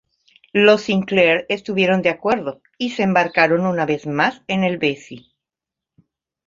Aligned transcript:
Los 0.51 0.81
Sinclair 0.81 1.45
estuvieron 1.47 2.01
de 2.01 2.09
acuerdo, 2.09 2.63
y 2.79 2.89
se 2.89 3.03
embarcaron 3.03 3.67
una 3.67 3.85
vez 3.85 4.07
más 4.07 4.41
en 4.47 4.63
el 4.63 4.79
"Bessie". 4.79 5.27